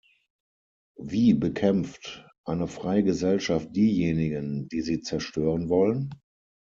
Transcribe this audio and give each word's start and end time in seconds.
Wie 0.99 1.35
bekämpft 1.35 2.27
eine 2.43 2.67
freie 2.67 3.03
Gesellschaft 3.03 3.75
diejenigen, 3.75 4.67
die 4.69 4.81
sie 4.81 5.01
zerstören 5.01 5.69
wollen? 5.69 6.09